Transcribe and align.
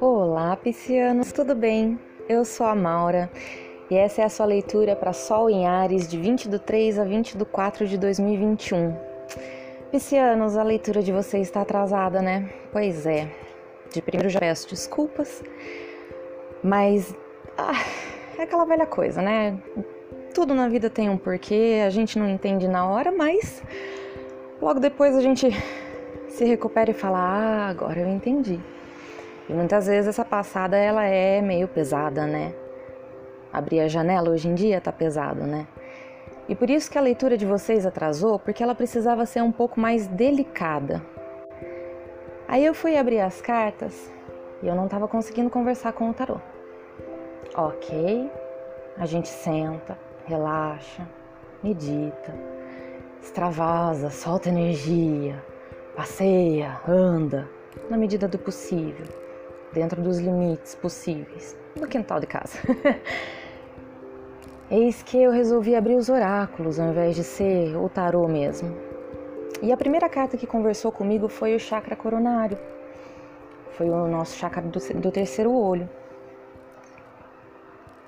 Olá, 0.00 0.56
piscianos, 0.56 1.30
tudo 1.32 1.54
bem? 1.54 1.98
Eu 2.28 2.44
sou 2.44 2.66
a 2.66 2.74
Maura 2.74 3.30
e 3.90 3.96
essa 3.96 4.22
é 4.22 4.24
a 4.24 4.28
sua 4.28 4.46
leitura 4.46 4.96
para 4.96 5.12
Sol 5.12 5.48
em 5.48 5.66
Ares 5.66 6.08
de 6.08 6.18
20 6.18 6.48
do 6.48 6.58
3 6.58 6.98
a 6.98 7.04
20 7.04 7.36
do 7.36 7.46
4 7.46 7.86
de 7.86 7.96
2021. 7.96 8.96
Piscianos, 9.92 10.56
a 10.56 10.62
leitura 10.62 11.02
de 11.02 11.12
vocês 11.12 11.46
está 11.46 11.60
atrasada, 11.60 12.20
né? 12.20 12.52
Pois 12.72 13.06
é. 13.06 13.30
De 13.92 14.02
primeiro 14.02 14.28
já 14.28 14.40
peço 14.40 14.68
desculpas, 14.68 15.44
mas 16.62 17.14
ah, 17.56 17.84
é 18.36 18.42
aquela 18.42 18.64
velha 18.64 18.86
coisa, 18.86 19.22
né? 19.22 19.56
Tudo 20.36 20.54
na 20.54 20.68
vida 20.68 20.90
tem 20.90 21.08
um 21.08 21.16
porquê, 21.16 21.82
a 21.82 21.88
gente 21.88 22.18
não 22.18 22.28
entende 22.28 22.68
na 22.68 22.86
hora, 22.86 23.10
mas 23.10 23.62
logo 24.60 24.78
depois 24.78 25.16
a 25.16 25.22
gente 25.22 25.48
se 26.28 26.44
recupera 26.44 26.90
e 26.90 26.92
fala: 26.92 27.18
"Ah, 27.18 27.68
agora 27.68 28.00
eu 28.00 28.06
entendi". 28.06 28.60
E 29.48 29.52
muitas 29.54 29.86
vezes 29.86 30.08
essa 30.08 30.26
passada 30.26 30.76
ela 30.76 31.04
é 31.06 31.40
meio 31.40 31.66
pesada, 31.66 32.26
né? 32.26 32.52
Abrir 33.50 33.80
a 33.80 33.88
janela 33.88 34.28
hoje 34.28 34.46
em 34.46 34.54
dia 34.54 34.78
tá 34.78 34.92
pesado, 34.92 35.44
né? 35.46 35.66
E 36.46 36.54
por 36.54 36.68
isso 36.68 36.90
que 36.90 36.98
a 36.98 37.00
leitura 37.00 37.38
de 37.38 37.46
vocês 37.46 37.86
atrasou, 37.86 38.38
porque 38.38 38.62
ela 38.62 38.74
precisava 38.74 39.24
ser 39.24 39.42
um 39.42 39.50
pouco 39.50 39.80
mais 39.80 40.06
delicada. 40.06 41.00
Aí 42.46 42.62
eu 42.62 42.74
fui 42.74 42.98
abrir 42.98 43.20
as 43.20 43.40
cartas 43.40 44.12
e 44.62 44.68
eu 44.68 44.74
não 44.74 44.84
estava 44.84 45.08
conseguindo 45.08 45.48
conversar 45.48 45.94
com 45.94 46.10
o 46.10 46.12
tarô. 46.12 46.36
Ok, 47.56 48.30
a 48.98 49.06
gente 49.06 49.28
senta, 49.28 49.96
relaxa, 50.26 51.06
medita, 51.62 52.34
extravasa, 53.22 54.10
solta 54.10 54.48
energia, 54.48 55.42
passeia, 55.96 56.80
anda, 56.86 57.48
na 57.88 57.96
medida 57.96 58.28
do 58.28 58.38
possível 58.38 59.06
dentro 59.72 60.00
dos 60.00 60.18
limites 60.18 60.74
possíveis, 60.74 61.56
no 61.78 61.86
quintal 61.86 62.18
de 62.18 62.26
casa. 62.26 62.58
Eis 64.70 65.02
que 65.02 65.22
eu 65.22 65.30
resolvi 65.30 65.76
abrir 65.76 65.94
os 65.94 66.08
oráculos 66.08 66.80
ao 66.80 66.88
invés 66.88 67.14
de 67.14 67.22
ser 67.22 67.76
o 67.76 67.88
tarô 67.88 68.26
mesmo. 68.26 68.74
E 69.62 69.72
a 69.72 69.76
primeira 69.76 70.08
carta 70.08 70.36
que 70.36 70.46
conversou 70.46 70.90
comigo 70.90 71.28
foi 71.28 71.54
o 71.54 71.60
chakra 71.60 71.94
coronário. 71.94 72.58
Foi 73.72 73.88
o 73.88 74.08
nosso 74.08 74.36
chakra 74.36 74.62
do, 74.62 74.78
do 75.00 75.12
terceiro 75.12 75.52
olho. 75.52 75.88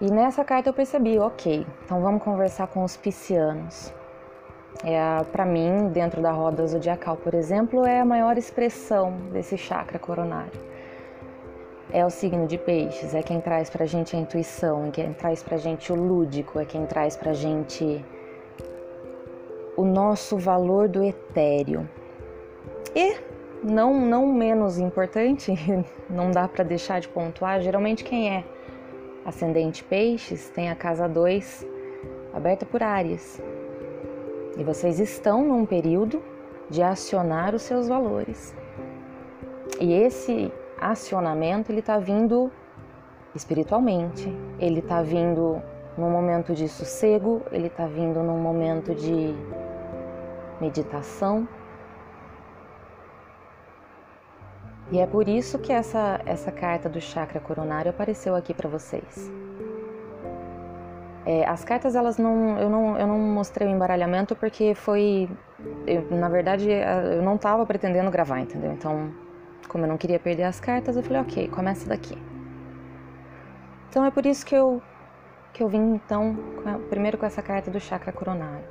E 0.01 0.11
nessa 0.11 0.45
carta 0.45 0.69
eu 0.69 0.75
percebi, 0.75 1.19
ok, 1.19 1.67
então 1.85 2.01
vamos 2.01 2.23
conversar 2.23 2.69
com 2.69 2.85
os 2.85 2.97
piscianos. 2.97 3.93
É, 4.85 5.25
para 5.33 5.45
mim, 5.45 5.89
dentro 5.89 6.23
da 6.23 6.31
roda 6.31 6.67
zodiacal, 6.67 7.17
por 7.17 7.35
exemplo, 7.35 7.85
é 7.85 8.01
a 8.01 8.05
maior 8.05 8.39
expressão 8.39 9.13
desse 9.33 9.59
chakra 9.59 9.99
coronário 9.99 10.69
é 11.91 12.05
o 12.05 12.11
signo 12.11 12.47
de 12.47 12.59
peixes, 12.59 13.15
é 13.15 13.23
quem 13.23 13.41
traz 13.41 13.71
pra 13.71 13.87
gente 13.87 14.15
a 14.15 14.19
intuição, 14.19 14.87
é 14.87 14.91
quem 14.91 15.13
traz 15.13 15.43
pra 15.43 15.57
gente 15.57 15.93
o 15.93 15.97
lúdico, 15.97 16.59
é 16.59 16.65
quem 16.65 16.85
traz 16.87 17.17
pra 17.17 17.33
gente 17.33 18.05
o 19.77 19.85
nosso 19.85 20.37
valor 20.37 20.89
do 20.89 21.03
etéreo. 21.03 21.89
E 22.95 23.17
não 23.63 23.95
não 23.95 24.27
menos 24.27 24.79
importante, 24.79 25.53
não 26.11 26.31
dá 26.31 26.47
para 26.47 26.65
deixar 26.65 27.01
de 27.01 27.09
pontuar, 27.09 27.61
geralmente 27.61 28.05
quem 28.05 28.37
é 28.37 28.45
ascendente 29.25 29.85
peixes 29.85 30.51
tem 30.51 30.71
a 30.71 30.75
casa 30.75 31.09
2 31.09 31.67
aberta 32.33 32.65
por 32.65 32.83
Áries. 32.83 33.41
E 34.57 34.65
vocês 34.65 34.99
estão 34.99 35.45
num 35.47 35.65
período 35.65 36.23
de 36.71 36.83
acionar 36.83 37.55
os 37.55 37.63
seus 37.63 37.89
valores. 37.89 38.55
E 39.81 39.93
esse 39.93 40.53
acionamento 40.81 41.71
ele 41.71 41.81
está 41.81 41.99
vindo 41.99 42.51
espiritualmente, 43.35 44.35
ele 44.59 44.81
está 44.81 45.03
vindo 45.03 45.63
num 45.97 46.11
momento 46.11 46.55
de 46.55 46.69
sossego, 46.69 47.43
ele 47.53 47.69
está 47.69 47.87
vindo 47.87 48.23
num 48.23 48.39
momento 48.39 48.95
de 48.95 49.35
meditação. 50.61 51.49
E 54.91 54.99
é 54.99 55.07
por 55.07 55.29
isso 55.29 55.59
que 55.59 55.73
essa, 55.73 56.21
essa 56.25 56.51
carta 56.51 56.89
do 56.89 57.01
chakra 57.01 57.41
coronário 57.41 57.91
apareceu 57.91 58.35
aqui 58.35 58.55
para 58.55 58.69
vocês. 58.69 59.31
É, 61.27 61.47
as 61.47 61.63
cartas 61.63 61.95
elas 61.95 62.17
não 62.17 62.59
eu, 62.59 62.71
não, 62.71 62.99
eu 62.99 63.07
não 63.07 63.19
mostrei 63.19 63.69
o 63.69 63.71
embaralhamento 63.71 64.35
porque 64.35 64.75
foi. 64.75 65.29
Eu, 65.87 66.11
na 66.11 66.29
verdade, 66.29 66.71
eu 66.71 67.23
não 67.23 67.35
estava 67.35 67.67
pretendendo 67.67 68.11
gravar, 68.11 68.41
entendeu? 68.41 68.73
Então 68.73 69.13
como 69.69 69.85
eu 69.85 69.89
não 69.89 69.99
queria 69.99 70.19
perder 70.19 70.45
as 70.45 70.59
cartas, 70.59 70.97
eu 70.97 71.03
falei, 71.03 71.21
ok, 71.21 71.49
começa 71.49 71.89
daqui. 71.89 72.17
Então 73.89 74.05
é 74.05 74.11
por 74.11 74.25
isso 74.27 74.45
que 74.45 74.55
eu, 74.55 74.83
que 75.53 75.63
eu 75.63 75.69
vim 75.69 75.95
então 75.95 76.37
primeiro 76.89 77.19
com 77.19 77.27
essa 77.27 77.43
carta 77.43 77.71
do 77.71 77.79
chakra 77.79 78.11
coronário. 78.11 78.65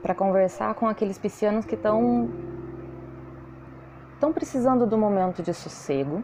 Para 0.00 0.14
conversar 0.14 0.74
com 0.74 0.86
aqueles 0.88 1.18
piscianos 1.18 1.64
que 1.64 1.74
estão 1.74 2.30
estão 4.22 4.32
precisando 4.32 4.86
do 4.86 4.96
momento 4.96 5.42
de 5.42 5.52
sossego, 5.52 6.22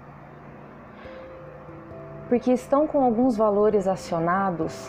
porque 2.29 2.53
estão 2.53 2.87
com 2.87 3.03
alguns 3.03 3.37
valores 3.37 3.89
acionados, 3.89 4.89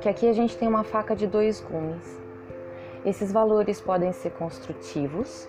que 0.00 0.08
aqui 0.08 0.28
a 0.28 0.32
gente 0.32 0.56
tem 0.56 0.68
uma 0.68 0.84
faca 0.84 1.16
de 1.16 1.26
dois 1.26 1.60
gumes. 1.60 2.22
Esses 3.04 3.32
valores 3.32 3.80
podem 3.80 4.12
ser 4.12 4.30
construtivos, 4.34 5.48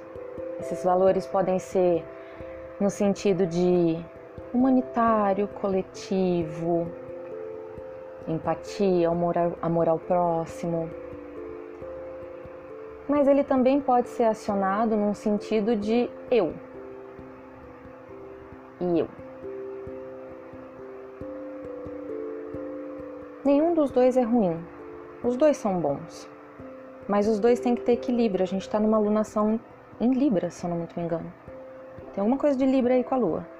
esses 0.60 0.84
valores 0.84 1.28
podem 1.28 1.60
ser 1.60 2.04
no 2.80 2.90
sentido 2.90 3.46
de 3.46 4.04
humanitário, 4.52 5.48
coletivo, 5.48 6.88
empatia, 8.28 9.10
amor, 9.10 9.88
ao 9.88 10.00
próximo. 10.00 10.90
Mas 13.08 13.28
ele 13.28 13.44
também 13.44 13.82
pode 13.82 14.10
ser 14.10 14.24
acionado 14.24 14.96
num 14.96 15.14
sentido 15.14 15.76
de 15.76 16.10
eu 16.32 16.54
e 18.80 19.00
eu. 19.00 19.08
Nenhum 23.44 23.74
dos 23.74 23.92
dois 23.92 24.16
é 24.16 24.22
ruim, 24.22 24.58
os 25.22 25.36
dois 25.36 25.58
são 25.58 25.78
bons, 25.80 26.30
mas 27.08 27.28
os 27.28 27.40
dois 27.40 27.60
têm 27.60 27.76
que 27.76 27.82
ter 27.82 27.94
equilíbrio. 27.94 28.44
A 28.44 28.48
gente 28.48 28.62
está 28.62 28.80
numa 28.80 28.96
alunação 28.96 29.60
em 30.00 30.14
Libra, 30.14 30.50
se 30.50 30.66
eu 30.66 30.70
não 30.70 30.78
me 30.78 30.88
engano. 30.98 31.32
Tem 32.14 32.22
alguma 32.22 32.38
coisa 32.38 32.58
de 32.58 32.66
Libra 32.66 32.94
aí 32.94 33.04
com 33.04 33.16
a 33.16 33.18
Lua. 33.18 33.53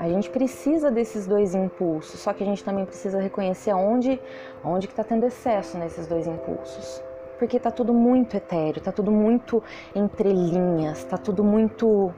A 0.00 0.08
gente 0.08 0.30
precisa 0.30 0.90
desses 0.90 1.26
dois 1.26 1.54
impulsos, 1.54 2.20
só 2.20 2.32
que 2.32 2.42
a 2.42 2.46
gente 2.46 2.64
também 2.64 2.86
precisa 2.86 3.20
reconhecer 3.20 3.74
onde, 3.74 4.18
onde 4.64 4.86
que 4.86 4.94
está 4.94 5.04
tendo 5.04 5.26
excesso 5.26 5.76
nesses 5.76 6.06
dois 6.06 6.26
impulsos. 6.26 7.02
Porque 7.38 7.58
está 7.58 7.70
tudo 7.70 7.92
muito 7.92 8.34
etéreo, 8.34 8.78
está 8.78 8.92
tudo 8.92 9.12
muito 9.12 9.62
entre 9.94 10.32
linhas, 10.32 11.00
está 11.00 11.18
tudo 11.18 11.44
muito 11.44 12.10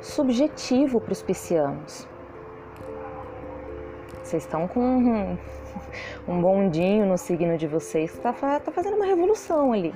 subjetivo 0.00 0.98
para 0.98 1.12
os 1.12 1.20
piscianos. 1.20 2.08
Vocês 4.22 4.44
estão 4.44 4.66
com 4.66 4.80
um, 4.80 5.38
um 6.26 6.40
bondinho 6.40 7.04
no 7.04 7.18
signo 7.18 7.58
de 7.58 7.66
vocês 7.66 8.12
que 8.12 8.16
está 8.16 8.60
tá 8.60 8.72
fazendo 8.72 8.96
uma 8.96 9.04
revolução 9.04 9.74
ali. 9.74 9.94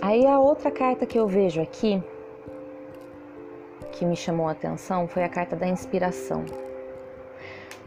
Aí 0.00 0.26
a 0.26 0.40
outra 0.40 0.68
carta 0.72 1.06
que 1.06 1.16
eu 1.16 1.28
vejo 1.28 1.62
aqui, 1.62 2.02
que 3.92 4.04
me 4.04 4.16
chamou 4.16 4.48
a 4.48 4.52
atenção, 4.52 5.06
foi 5.06 5.22
a 5.22 5.28
carta 5.28 5.54
da 5.54 5.68
inspiração. 5.68 6.44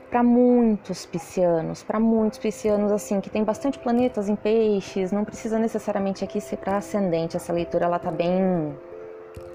Para 0.09 0.23
muitos 0.23 1.05
piscianos, 1.05 1.83
para 1.83 1.99
muitos 1.99 2.39
piscianos 2.39 2.91
assim, 2.91 3.19
que 3.19 3.29
tem 3.29 3.43
bastante 3.43 3.77
planetas 3.77 4.29
em 4.29 4.35
peixes, 4.35 5.11
não 5.11 5.25
precisa 5.25 5.59
necessariamente 5.59 6.23
aqui 6.23 6.39
ser 6.39 6.57
para 6.57 6.77
ascendente, 6.77 7.35
essa 7.35 7.51
leitura 7.51 7.85
ela 7.85 7.99
tá 7.99 8.11
bem 8.11 8.77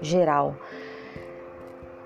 geral. 0.01 0.55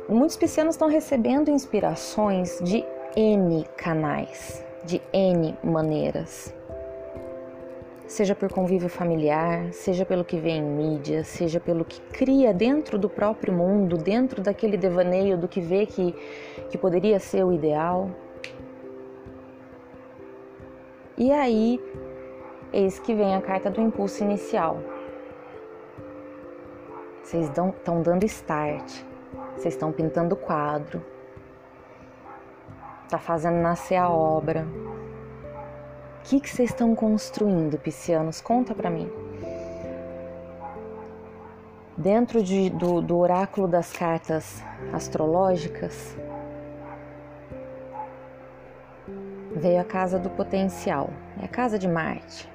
Muitos 0.08 0.38
piscianos 0.38 0.76
estão 0.76 0.88
recebendo 0.88 1.50
inspirações 1.50 2.60
de 2.62 2.86
N 3.16 3.66
canais, 3.76 4.64
de 4.86 5.02
N 5.12 5.58
maneiras. 5.64 6.54
Seja 8.08 8.36
por 8.36 8.52
convívio 8.52 8.88
familiar, 8.88 9.74
seja 9.74 10.06
pelo 10.06 10.24
que 10.24 10.38
vê 10.38 10.52
em 10.52 10.62
mídia, 10.62 11.24
seja 11.24 11.60
pelo 11.60 11.84
que 11.84 12.00
cria 12.02 12.54
dentro 12.54 12.98
do 13.00 13.10
próprio 13.10 13.52
mundo, 13.52 13.98
dentro 13.98 14.42
daquele 14.42 14.78
devaneio 14.78 15.38
do 15.38 15.48
que 15.48 15.60
vê 15.60 15.86
que, 15.86 16.14
que 16.70 16.78
poderia 16.78 17.20
ser 17.20 17.44
o 17.44 17.52
ideal. 17.52 18.12
E 21.18 21.32
aí, 21.32 21.82
eis 22.72 23.00
que 23.00 23.16
vem 23.16 23.36
a 23.36 23.42
carta 23.42 23.70
do 23.70 23.82
impulso 23.82 24.24
inicial. 24.24 24.80
Vocês 27.24 27.48
estão 27.48 28.02
dando 28.04 28.24
start 28.26 29.04
vocês 29.56 29.74
estão 29.74 29.92
pintando 29.92 30.36
o 30.36 30.38
quadro. 30.38 31.04
tá 33.10 33.18
fazendo 33.18 33.58
nascer 33.62 33.96
a 33.96 34.10
obra. 34.10 34.68
Que, 36.26 36.40
que 36.40 36.50
vocês 36.50 36.72
estão 36.72 36.96
construindo, 36.96 37.78
piscianos? 37.78 38.42
Conta 38.42 38.74
para 38.74 38.90
mim. 38.90 39.08
Dentro 41.96 42.42
de, 42.42 42.68
do, 42.72 43.00
do 43.00 43.16
oráculo 43.20 43.68
das 43.68 43.94
cartas 43.94 44.64
astrológicas, 44.92 46.18
veio 49.56 49.80
a 49.80 49.84
casa 49.84 50.18
do 50.18 50.32
potencial, 50.32 51.12
é 51.40 51.46
a 51.46 51.48
casa 51.48 51.78
de 51.78 51.88
Marte, 51.88 52.50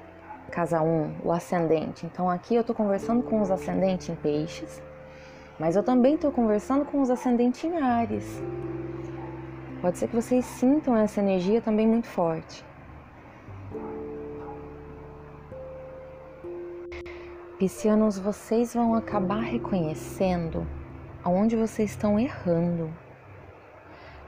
casa 0.51 0.81
1, 0.81 1.21
o 1.23 1.31
ascendente. 1.31 2.05
Então 2.05 2.29
aqui 2.29 2.55
eu 2.55 2.61
estou 2.61 2.75
conversando 2.75 3.23
com 3.23 3.41
os 3.41 3.49
ascendentes 3.49 4.09
em 4.09 4.15
peixes, 4.15 4.81
mas 5.57 5.77
eu 5.77 5.81
também 5.81 6.15
estou 6.15 6.29
conversando 6.29 6.83
com 6.83 7.01
os 7.01 7.09
ascendentes 7.09 7.63
em 7.63 7.81
Ares. 7.81 8.43
Pode 9.81 9.97
ser 9.97 10.09
que 10.09 10.15
vocês 10.15 10.43
sintam 10.43 10.97
essa 10.97 11.21
energia 11.21 11.61
também 11.61 11.87
muito 11.87 12.07
forte. 12.07 12.69
Piscianos, 17.61 18.17
vocês 18.17 18.73
vão 18.73 18.95
acabar 18.95 19.41
reconhecendo 19.41 20.65
aonde 21.23 21.55
vocês 21.55 21.91
estão 21.91 22.19
errando. 22.19 22.91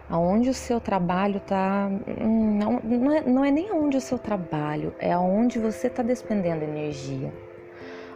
Aonde 0.08 0.52
o 0.52 0.54
seu 0.54 0.80
trabalho 0.80 1.38
está. 1.38 1.90
Hum, 2.22 2.60
não, 2.60 2.80
não, 2.84 3.12
é, 3.12 3.22
não 3.22 3.44
é 3.44 3.50
nem 3.50 3.72
aonde 3.72 3.98
o 3.98 4.02
seu 4.02 4.20
trabalho, 4.20 4.94
é 5.00 5.12
aonde 5.12 5.58
você 5.58 5.88
está 5.88 6.04
despendendo 6.04 6.64
energia. 6.64 7.34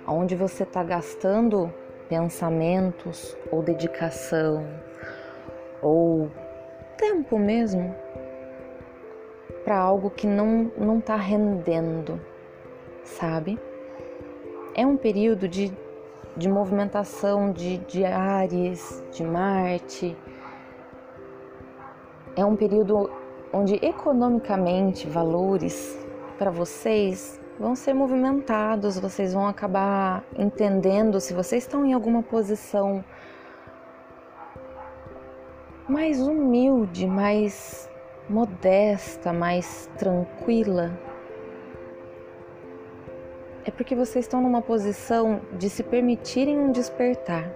Aonde 0.06 0.36
você 0.36 0.62
está 0.62 0.84
gastando 0.84 1.74
pensamentos 2.08 3.36
ou 3.52 3.64
dedicação 3.64 4.68
ou 5.82 6.30
tempo 6.96 7.40
mesmo 7.40 7.96
para 9.66 9.80
algo 9.80 10.12
que 10.12 10.28
não 10.28 10.72
não 10.78 11.00
está 11.00 11.16
rendendo, 11.16 12.22
sabe? 13.04 13.60
É 14.78 14.86
um 14.86 14.96
período 14.96 15.48
de, 15.48 15.76
de 16.38 16.48
movimentação 16.48 17.52
de, 17.52 17.80
de 17.80 18.06
Ares, 18.06 19.04
de 19.12 19.24
Marte. 19.24 20.16
É 22.36 22.46
um 22.46 22.56
período 22.56 23.10
onde 23.52 23.84
economicamente 23.84 25.08
valores 25.08 25.98
para 26.38 26.52
vocês 26.52 27.42
vão 27.60 27.74
ser 27.74 27.96
movimentados, 27.96 29.00
vocês 29.00 29.34
vão 29.34 29.48
acabar 29.48 30.24
entendendo 30.38 31.20
se 31.20 31.34
vocês 31.34 31.64
estão 31.64 31.84
em 31.84 31.94
alguma 31.94 32.22
posição 32.22 33.04
mais 35.90 36.22
humilde, 36.22 37.08
mais 37.08 37.90
modesta, 38.30 39.34
mais 39.34 39.90
tranquila, 39.98 40.92
é 43.68 43.72
porque 43.72 43.94
vocês 43.94 44.24
estão 44.24 44.42
numa 44.42 44.62
posição 44.62 45.42
de 45.52 45.70
se 45.70 45.84
permitirem 45.84 46.58
um 46.58 46.72
despertar. 46.72 47.52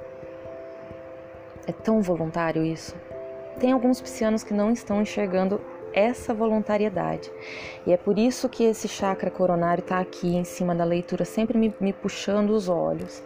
É 1.66 1.72
tão 1.72 2.02
voluntário 2.02 2.66
isso. 2.66 2.94
Tem 3.58 3.72
alguns 3.72 4.02
piscianos 4.02 4.44
que 4.44 4.54
não 4.54 4.72
estão 4.72 5.02
enxergando 5.02 5.62
essa 5.94 6.34
voluntariedade. 6.34 7.32
E 7.88 7.94
é 7.94 7.98
por 7.98 8.20
isso 8.20 8.50
que 8.50 8.66
esse 8.66 8.90
chakra 8.90 9.32
coronário 9.32 9.82
está 9.82 10.00
aqui 10.00 10.36
em 10.36 10.44
cima 10.44 10.76
da 10.76 10.84
leitura, 10.84 11.24
sempre 11.24 11.58
me, 11.58 11.74
me 11.80 11.94
puxando 11.94 12.50
os 12.50 12.68
olhos. 12.68 13.24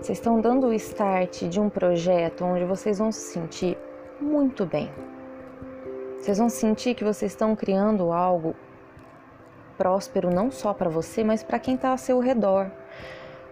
Vocês 0.00 0.18
estão 0.18 0.40
dando 0.40 0.68
o 0.68 0.72
start 0.74 1.42
de 1.48 1.58
um 1.58 1.68
projeto 1.68 2.44
onde 2.44 2.64
vocês 2.64 2.98
vão 2.98 3.10
se 3.10 3.32
sentir 3.32 3.76
muito 4.20 4.64
bem. 4.64 4.88
Vocês 6.20 6.38
vão 6.38 6.48
sentir 6.48 6.94
que 6.94 7.04
vocês 7.04 7.32
estão 7.32 7.54
criando 7.56 8.12
algo 8.12 8.54
próspero 9.76 10.30
não 10.30 10.50
só 10.50 10.74
para 10.74 10.90
você, 10.90 11.22
mas 11.22 11.42
para 11.42 11.58
quem 11.58 11.74
está 11.74 11.90
ao 11.90 11.98
seu 11.98 12.18
redor. 12.18 12.70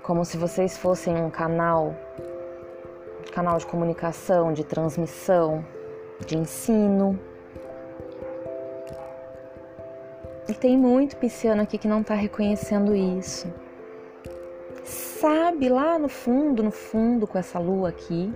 Como 0.03 0.25
se 0.25 0.37
vocês 0.37 0.77
fossem 0.77 1.17
um 1.17 1.31
canal, 1.31 1.95
canal 3.33 3.59
de 3.59 3.67
comunicação, 3.67 4.53
de 4.53 4.65
transmissão, 4.65 5.65
de 6.27 6.37
ensino. 6.37 7.19
E 10.49 10.55
tem 10.55 10.77
muito 10.77 11.17
pisciano 11.17 11.63
aqui 11.63 11.79
que 11.79 11.89
não 11.89 12.01
está 12.01 12.15
reconhecendo 12.15 12.95
isso 12.95 13.47
sabe 15.17 15.69
lá 15.69 15.99
no 15.99 16.09
fundo, 16.09 16.63
no 16.63 16.71
fundo, 16.71 17.27
com 17.27 17.39
essa 17.39 17.59
lua 17.59 17.89
aqui, 17.89 18.33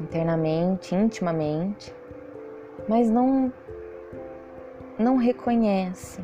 internamente, 0.00 0.94
intimamente, 0.94 1.94
mas 2.88 3.10
não 3.10 3.52
não 4.98 5.16
reconhece. 5.16 6.20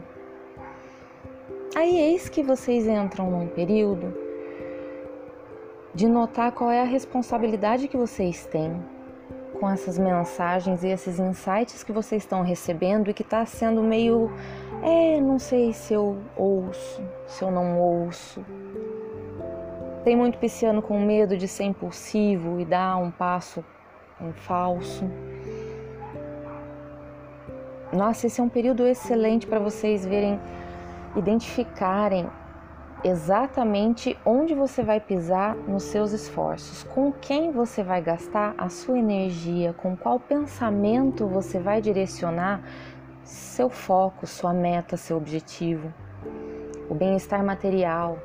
Aí 1.74 1.98
eis 1.98 2.28
que 2.28 2.42
vocês 2.42 2.86
entram 2.86 3.30
num 3.30 3.48
período 3.48 4.14
de 5.94 6.08
notar 6.08 6.52
qual 6.52 6.70
é 6.70 6.80
a 6.80 6.84
responsabilidade 6.84 7.88
que 7.88 7.96
vocês 7.96 8.46
têm 8.46 8.80
com 9.58 9.68
essas 9.68 9.98
mensagens 9.98 10.84
e 10.84 10.88
esses 10.88 11.18
insights 11.18 11.82
que 11.82 11.92
vocês 11.92 12.22
estão 12.22 12.42
recebendo 12.42 13.10
e 13.10 13.14
que 13.14 13.22
está 13.22 13.44
sendo 13.44 13.82
meio, 13.82 14.30
é, 14.82 15.20
não 15.20 15.38
sei 15.38 15.72
se 15.72 15.92
eu 15.92 16.18
ouço, 16.36 17.02
se 17.26 17.42
eu 17.42 17.50
não 17.50 17.78
ouço, 17.78 18.44
tem 20.04 20.16
muito 20.16 20.38
pisciano 20.38 20.80
com 20.80 21.00
medo 21.00 21.36
de 21.36 21.48
ser 21.48 21.64
impulsivo 21.64 22.60
e 22.60 22.64
dar 22.64 22.96
um 22.96 23.10
passo 23.10 23.64
em 24.20 24.32
falso. 24.32 25.04
Nossa, 27.98 28.28
esse 28.28 28.40
é 28.40 28.44
um 28.44 28.48
período 28.48 28.86
excelente 28.86 29.44
para 29.44 29.58
vocês 29.58 30.06
verem, 30.06 30.38
identificarem 31.16 32.30
exatamente 33.02 34.16
onde 34.24 34.54
você 34.54 34.84
vai 34.84 35.00
pisar 35.00 35.56
nos 35.56 35.82
seus 35.82 36.12
esforços, 36.12 36.84
com 36.84 37.10
quem 37.10 37.50
você 37.50 37.82
vai 37.82 38.00
gastar 38.00 38.54
a 38.56 38.68
sua 38.68 39.00
energia, 39.00 39.72
com 39.72 39.96
qual 39.96 40.20
pensamento 40.20 41.26
você 41.26 41.58
vai 41.58 41.80
direcionar 41.80 42.62
seu 43.24 43.68
foco, 43.68 44.28
sua 44.28 44.52
meta, 44.52 44.96
seu 44.96 45.16
objetivo, 45.16 45.92
o 46.88 46.94
bem-estar 46.94 47.44
material, 47.44 48.16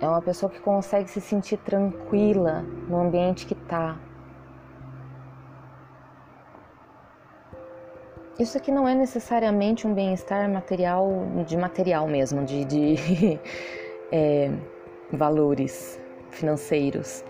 é 0.00 0.08
uma 0.08 0.22
pessoa 0.22 0.48
que 0.48 0.58
consegue 0.58 1.10
se 1.10 1.20
sentir 1.20 1.58
tranquila 1.58 2.64
no 2.88 2.98
ambiente 2.98 3.44
que 3.44 3.52
está. 3.52 4.07
Isso 8.38 8.56
aqui 8.56 8.70
não 8.70 8.86
é 8.88 8.94
necessariamente 8.94 9.84
um 9.84 9.92
bem-estar 9.92 10.48
material, 10.48 11.26
de 11.44 11.56
material 11.56 12.06
mesmo, 12.06 12.44
de, 12.44 12.64
de 12.64 13.40
é, 14.12 14.52
valores 15.12 16.00
financeiros. 16.30 17.24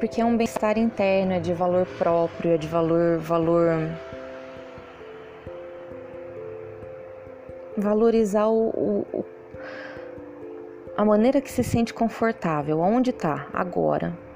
Porque 0.00 0.20
é 0.20 0.24
um 0.24 0.36
bem-estar 0.36 0.76
interno, 0.76 1.34
é 1.34 1.38
de 1.38 1.52
valor 1.52 1.86
próprio, 1.98 2.52
é 2.52 2.56
de 2.56 2.66
valor, 2.66 3.18
valor 3.18 3.68
valorizar 7.76 8.48
o, 8.48 9.06
o, 9.12 9.24
a 10.96 11.04
maneira 11.04 11.40
que 11.40 11.50
se 11.50 11.62
sente 11.62 11.94
confortável, 11.94 12.80
onde 12.80 13.10
está 13.10 13.46
agora. 13.52 14.29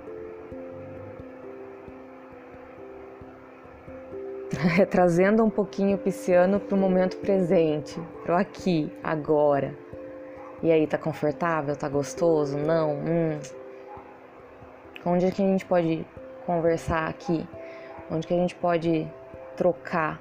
trazendo 4.91 5.45
um 5.45 5.51
pouquinho 5.51 5.97
o 5.97 5.99
pisciano 5.99 6.59
para 6.61 6.75
o 6.75 6.79
momento 6.79 7.17
presente, 7.19 8.01
para 8.23 8.35
o 8.35 8.39
aqui, 8.39 8.93
agora. 9.03 9.75
E 10.63 10.73
aí, 10.73 10.87
tá 10.87 10.97
confortável? 10.97 11.77
Tá 11.77 11.89
gostoso? 11.89 12.57
Não? 12.57 12.93
Hum. 12.95 13.39
Onde 15.05 15.27
é 15.27 15.31
que 15.31 15.43
a 15.43 15.47
gente 15.47 15.67
pode 15.67 16.07
conversar 16.47 17.09
aqui? 17.09 17.47
Onde 18.11 18.27
que 18.27 18.33
a 18.33 18.37
gente 18.37 18.55
pode 18.55 19.07
trocar, 19.57 20.21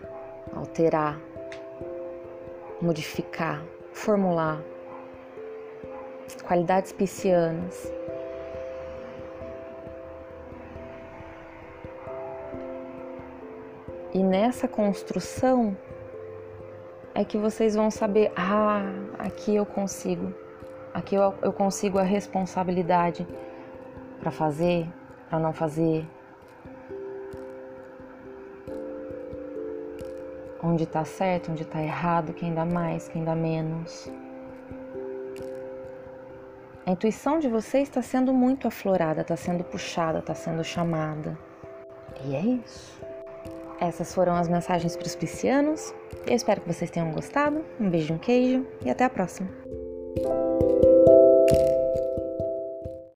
alterar, 0.53 1.19
modificar, 2.81 3.63
formular? 3.93 4.61
qualidades 6.43 6.91
piscianas. 6.91 7.91
E 14.13 14.21
nessa 14.21 14.67
construção 14.67 15.75
é 17.15 17.25
que 17.25 17.35
vocês 17.35 17.75
vão 17.75 17.89
saber: 17.89 18.31
ah, 18.35 18.83
aqui 19.17 19.55
eu 19.55 19.65
consigo, 19.65 20.31
aqui 20.93 21.15
eu, 21.15 21.33
eu 21.41 21.51
consigo 21.51 21.97
a 21.97 22.03
responsabilidade 22.03 23.27
para 24.19 24.29
fazer, 24.29 24.87
para 25.29 25.39
não 25.39 25.51
fazer. 25.51 26.05
Onde 30.61 30.83
está 30.83 31.03
certo, 31.03 31.51
onde 31.51 31.63
está 31.63 31.81
errado, 31.81 32.33
quem 32.33 32.53
dá 32.53 32.65
mais, 32.65 33.09
quem 33.09 33.23
dá 33.23 33.35
menos. 33.35 34.09
A 36.85 36.91
intuição 36.91 37.39
de 37.39 37.47
vocês 37.49 37.89
está 37.89 38.01
sendo 38.01 38.31
muito 38.31 38.67
aflorada, 38.67 39.21
está 39.21 39.35
sendo 39.35 39.63
puxada, 39.63 40.19
está 40.19 40.35
sendo 40.35 40.63
chamada. 40.63 41.37
E 42.25 42.35
é 42.35 42.41
isso. 42.41 43.02
Essas 43.79 44.13
foram 44.13 44.35
as 44.35 44.47
mensagens 44.47 44.95
para 44.95 45.07
os 45.07 45.15
piscianos. 45.15 45.93
Eu 46.25 46.35
espero 46.35 46.61
que 46.61 46.71
vocês 46.71 46.89
tenham 46.89 47.11
gostado. 47.11 47.63
Um 47.79 47.89
beijo, 47.89 48.13
um 48.13 48.17
queijo 48.17 48.65
e 48.83 48.89
até 48.89 49.03
a 49.03 49.09
próxima. 49.09 49.49